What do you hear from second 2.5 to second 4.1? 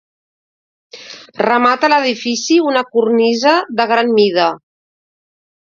una cornisa de